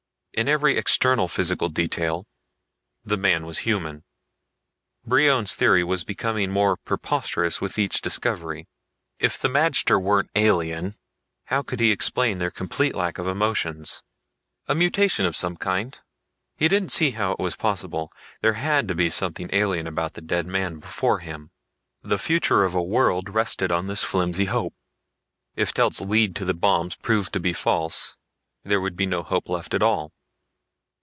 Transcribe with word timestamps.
In 0.33 0.47
every 0.47 0.77
external 0.77 1.27
physical 1.27 1.67
detail 1.67 2.25
the 3.03 3.17
man 3.17 3.45
was 3.45 3.59
human. 3.59 4.05
Brion's 5.05 5.55
theory 5.55 5.83
was 5.83 6.05
becoming 6.05 6.49
more 6.51 6.77
preposterous 6.77 7.59
with 7.59 7.77
each 7.77 7.99
discovery. 7.99 8.69
If 9.19 9.37
the 9.37 9.49
magter 9.49 10.01
weren't 10.01 10.31
alien, 10.33 10.95
how 11.47 11.63
could 11.63 11.81
he 11.81 11.91
explain 11.91 12.37
their 12.37 12.49
complete 12.49 12.95
lack 12.95 13.17
of 13.17 13.27
emotions? 13.27 14.03
A 14.69 14.73
mutation 14.73 15.25
of 15.25 15.35
some 15.35 15.57
kind? 15.57 15.99
He 16.55 16.69
didn't 16.69 16.93
see 16.93 17.11
how 17.11 17.33
it 17.33 17.39
was 17.39 17.57
possible. 17.57 18.09
There 18.39 18.53
had 18.53 18.87
to 18.87 18.95
be 18.95 19.09
something 19.09 19.49
alien 19.51 19.85
about 19.85 20.13
the 20.13 20.21
dead 20.21 20.47
man 20.47 20.79
before 20.79 21.19
him. 21.19 21.51
The 22.03 22.17
future 22.17 22.63
of 22.63 22.73
a 22.73 22.81
world 22.81 23.27
rested 23.29 23.69
on 23.69 23.87
this 23.87 24.01
flimsy 24.01 24.45
hope. 24.45 24.73
If 25.57 25.73
Telt's 25.73 25.99
lead 25.99 26.37
to 26.37 26.45
the 26.45 26.53
bombs 26.53 26.95
proved 26.95 27.33
to 27.33 27.41
be 27.41 27.51
false, 27.51 28.15
there 28.63 28.79
would 28.79 28.95
be 28.95 29.05
no 29.05 29.23
hope 29.23 29.49
left 29.49 29.73
at 29.73 29.83
all. 29.83 30.13